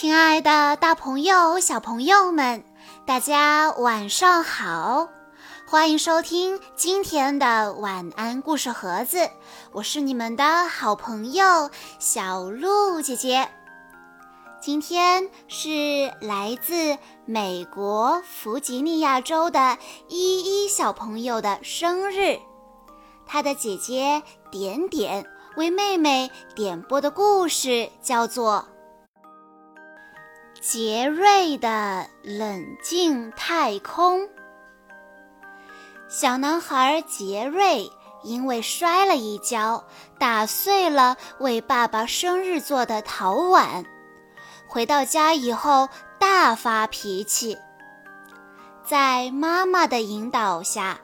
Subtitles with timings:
[0.00, 2.62] 亲爱的，大朋友、小朋友们，
[3.04, 5.08] 大家晚上好！
[5.66, 9.28] 欢迎收听今天的晚安故事盒子，
[9.72, 11.68] 我是你们的好朋友
[11.98, 13.48] 小鹿姐姐。
[14.60, 22.38] 今天是来自美国弗吉尼亚州的依依小朋友的生日，
[23.26, 25.26] 她的姐姐点点
[25.56, 28.64] 为妹妹点播的故事叫做。
[30.70, 34.28] 杰瑞的冷静太空。
[36.10, 37.90] 小男孩杰瑞
[38.22, 39.86] 因为摔了一跤，
[40.18, 43.86] 打碎了为爸爸生日做的陶碗。
[44.68, 47.56] 回到家以后，大发脾气。
[48.84, 51.00] 在妈妈的引导下，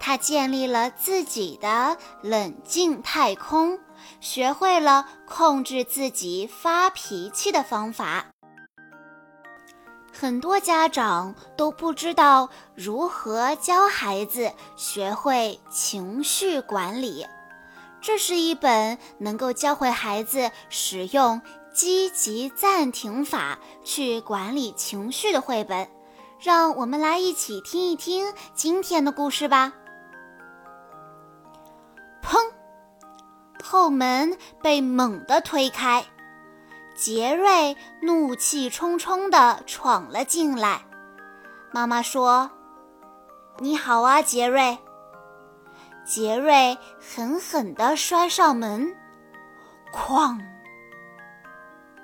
[0.00, 3.78] 他建立了自己的冷静太空，
[4.18, 8.26] 学会了控制自己发脾气的方法。
[10.24, 17.26] 很多家长都不知道如何教孩子学会情绪管理。
[18.00, 21.42] 这是一本能够教会孩子使用
[21.74, 25.86] 积极暂停法去管理情绪的绘本。
[26.40, 29.74] 让我们来一起听一听今天的故事吧。
[32.22, 32.50] 砰！
[33.62, 36.02] 后门被猛地推开。
[36.94, 40.82] 杰瑞怒气冲冲地闯了进来。
[41.72, 42.48] 妈妈说
[43.58, 44.78] ：“你好啊，杰瑞。”
[46.06, 48.94] 杰瑞狠狠地摔上门，
[49.92, 50.38] 哐！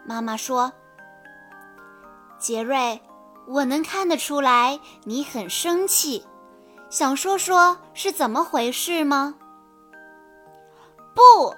[0.04, 0.72] 妈妈说
[2.36, 3.00] ：“杰瑞，
[3.46, 6.26] 我能看得出来你很生气，
[6.88, 9.36] 想说说是怎么回事吗？”
[11.14, 11.54] 不。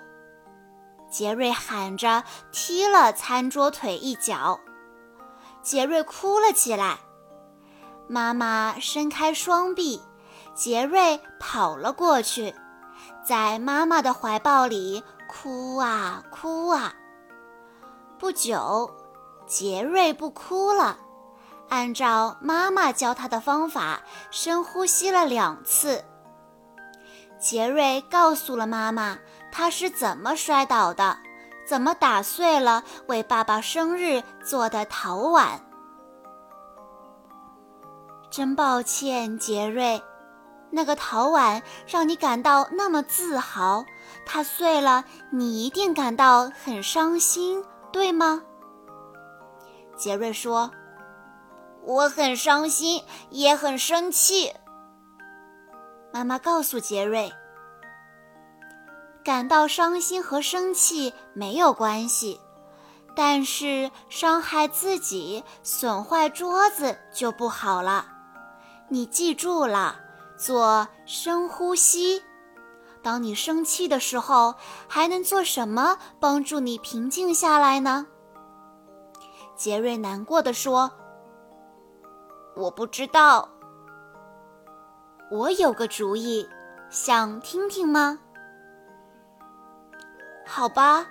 [1.12, 4.58] 杰瑞喊着，踢了餐桌腿一脚。
[5.62, 6.98] 杰瑞哭了起来。
[8.08, 10.02] 妈妈伸开双臂，
[10.54, 12.54] 杰瑞跑了过去，
[13.22, 16.94] 在妈妈的怀抱里哭啊哭啊。
[18.18, 18.90] 不久，
[19.46, 20.96] 杰瑞不哭了，
[21.68, 24.00] 按照妈妈教他的方法，
[24.30, 26.02] 深呼吸了两次。
[27.38, 29.18] 杰瑞告诉了妈妈。
[29.52, 31.18] 他是怎么摔倒的？
[31.64, 35.60] 怎么打碎了为爸爸生日做的陶碗？
[38.30, 40.02] 真抱歉，杰瑞，
[40.70, 43.84] 那个陶碗让你感到那么自豪，
[44.26, 48.42] 它碎了，你一定感到很伤心，对吗？
[49.96, 50.72] 杰瑞说
[51.86, 54.52] ：“我很伤心，也很生气。”
[56.12, 57.32] 妈妈告诉杰瑞。
[59.24, 62.40] 感到伤心和生气没有关系，
[63.14, 68.06] 但是伤害自己、损坏桌子就不好了。
[68.88, 69.96] 你记住了，
[70.36, 72.22] 做深呼吸。
[73.02, 74.54] 当你生气的时候，
[74.88, 78.06] 还能做什么帮助你平静下来呢？
[79.56, 80.90] 杰瑞难过的说
[82.56, 83.48] ：“我不知道。
[85.30, 86.46] 我有个主意，
[86.90, 88.18] 想听听吗？”
[90.54, 91.06] 好吧，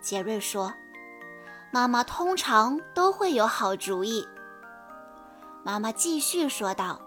[0.00, 0.72] 杰瑞说
[1.70, 4.26] ：“妈妈通常都会有好主意。”
[5.62, 6.98] 妈妈继续说道：“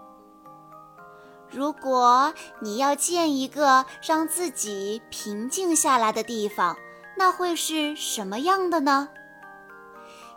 [1.50, 6.78] 如果你要建一个让自己平静下来的地方，
[7.18, 9.10] 那会是什么样的呢？”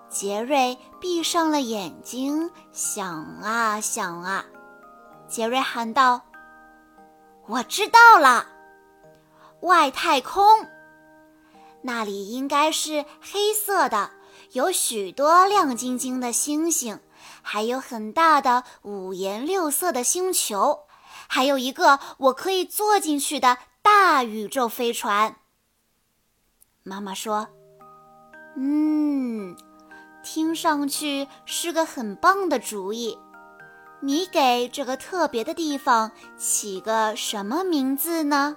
[0.09, 4.47] 杰瑞闭上了眼睛，想啊想啊。
[5.29, 6.23] 杰瑞喊道
[7.47, 8.47] ：“我知道了，
[9.61, 10.43] 外太空。”
[11.83, 14.11] 那里应该是黑色的，
[14.53, 17.01] 有许多亮晶晶的星星，
[17.43, 20.81] 还有很大的五颜六色的星球，
[21.27, 25.37] 还有一个我可以坐进去的大宇宙飞船。
[26.83, 27.49] 妈妈说
[28.57, 29.57] ：“嗯，
[30.23, 33.19] 听上去是个很棒的主意。
[34.03, 38.57] 你给这个特别的地方起个什么名字呢？”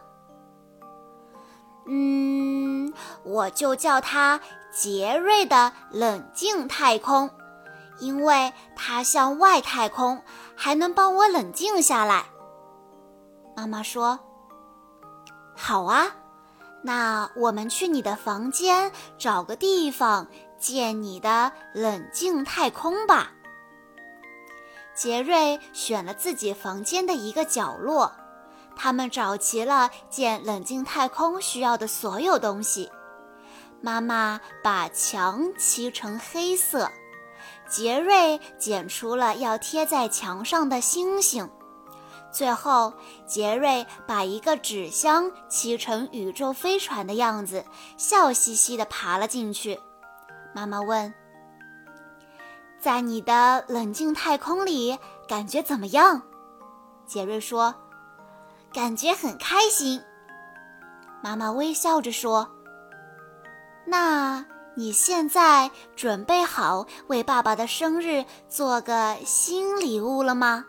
[1.86, 2.94] 嗯，
[3.24, 4.40] 我就叫它
[4.72, 7.30] 杰瑞的冷静太空，
[8.00, 10.24] 因为它像外太空，
[10.56, 12.26] 还能帮我冷静下来。
[13.56, 14.20] 妈妈说
[15.56, 16.08] ：“好啊，
[16.84, 20.28] 那我们去你的房间找个地方
[20.58, 23.32] 建你的冷静太空吧。”
[24.96, 28.12] 杰瑞选了自己房间的一个角落。
[28.76, 32.92] 他们找齐了建冷静太空需要的所有东西。
[33.82, 36.90] 妈妈把墙漆成黑色，
[37.70, 41.50] 杰瑞剪出了要贴在墙上的星星。
[42.32, 42.94] 最后，
[43.28, 47.64] 杰瑞把一个纸箱漆成宇宙飞船的样子，
[47.96, 49.80] 笑嘻嘻地爬了进去。
[50.56, 51.14] 妈妈问
[52.82, 54.98] ：“在你的冷静太空里，
[55.28, 56.24] 感觉怎么样？”
[57.06, 57.76] 杰瑞说
[58.74, 60.02] ：“感觉很开心。”
[61.24, 62.50] 妈妈微笑着说
[63.86, 70.66] ：“那你现在准备好为爸爸的生日做个新礼物了吗？”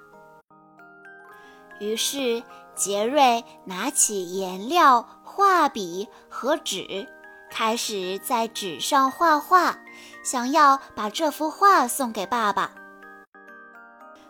[1.81, 2.43] 于是，
[2.77, 7.09] 杰瑞拿起颜料、画笔和纸，
[7.51, 9.77] 开始在纸上画画，
[10.23, 12.71] 想要把这幅画送给爸爸。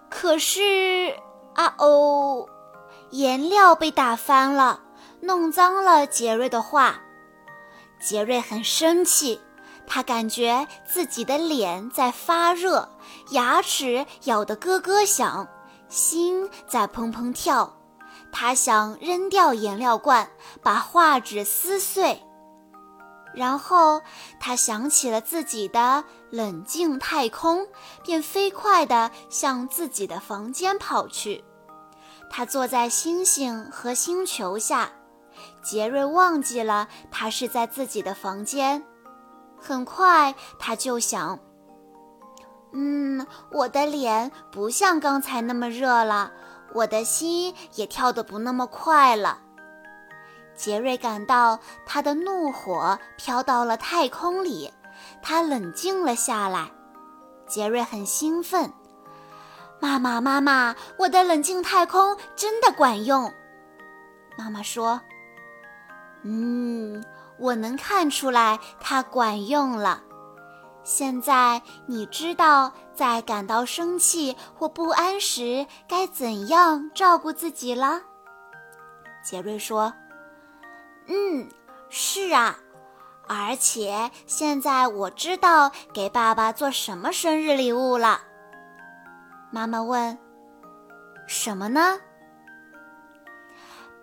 [0.09, 1.15] 可是，
[1.55, 2.49] 啊哦，
[3.15, 4.81] 颜料被打翻了，
[5.21, 7.01] 弄脏了杰瑞的画。
[8.01, 9.41] 杰瑞很生气，
[9.87, 12.89] 他感觉自己的脸在发热，
[13.31, 15.47] 牙齿咬得咯咯响。
[15.89, 17.79] 心在砰砰跳，
[18.33, 20.29] 他想扔掉颜料罐，
[20.61, 22.21] 把画纸撕碎。
[23.33, 24.03] 然后
[24.41, 27.65] 他想起了自己的冷静太空，
[28.03, 31.45] 便飞快地向自己的房间跑去。
[32.31, 34.91] 他坐在星星和星球下，
[35.63, 38.85] 杰瑞忘记了他是在自己的房间。
[39.61, 41.39] 很快他就想。
[42.73, 46.33] 嗯，我的脸不像刚才那么热了，
[46.75, 49.39] 我的心也跳得不那么快了。
[50.57, 54.73] 杰瑞感到他的怒火飘到了太空里，
[55.23, 56.71] 他冷静了下来。
[57.47, 58.73] 杰瑞很兴奋，
[59.85, 63.31] 妈妈，妈妈，我的冷静太空真的管用。
[64.35, 64.99] 妈妈说
[66.25, 67.05] ：“嗯，
[67.39, 70.03] 我能看出来它管用了。”
[70.85, 78.01] 现在你知道在感到生气或不安时该怎样照顾自己了，
[79.23, 79.93] 杰瑞说
[81.09, 81.47] ：“嗯，
[81.91, 82.57] 是啊，
[83.29, 88.23] 而且现在我知道给爸爸做什么生日礼物了。”
[89.55, 90.19] 妈妈问
[91.29, 92.01] ：“什么呢？”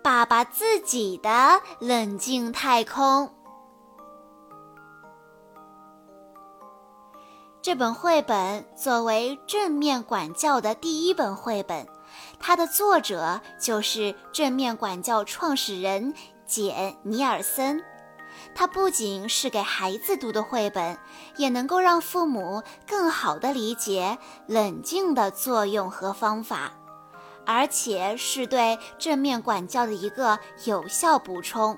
[0.02, 3.30] 爸爸自己的冷静太空。
[7.60, 11.86] 这本绘本作为正面管教的第一本绘本，
[12.40, 16.14] 它的作者就是正面管教创始人
[16.46, 17.84] 简·尼尔森。
[18.54, 20.98] 它不仅是给孩子读的绘本，
[21.36, 26.72] 也能够让父母更好地理解冷静的作用和方法，
[27.44, 31.76] 而且是对正面管教的一个有效补充。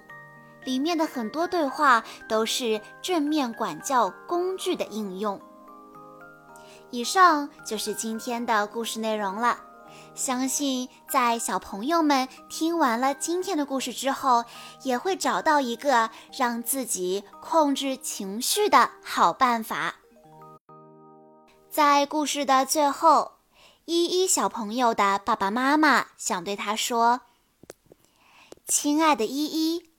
[0.64, 5.40] 里面的很多对话都是正面管教工具的应用。
[6.90, 9.58] 以上就是今天的故事内容了。
[10.14, 14.44] 相信在小朋友们听完了今天的故事之后，
[14.82, 19.96] 也会找到一个让自己控制情绪的好办法。
[21.68, 23.32] 在故事的最后，
[23.86, 27.22] 依依小朋友的爸爸妈妈想对他说
[28.68, 29.90] ：“亲爱的依依，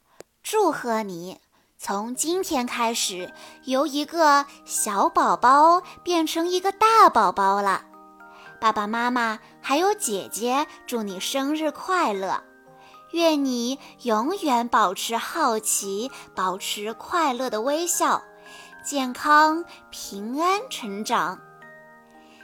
[0.41, 1.41] 祝贺你！”
[1.77, 3.33] 从今天开始，
[3.65, 7.83] 由一个小宝宝变成一个大宝宝了。
[8.59, 12.43] 爸爸妈妈还有姐姐，祝你生日快乐！
[13.11, 18.21] 愿你永远保持好奇，保持快乐的微笑，
[18.83, 21.39] 健康平安成长。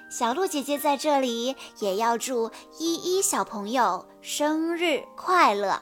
[0.10, 5.82] 小鹿姐姐在这里也要祝依依小朋友生日快乐！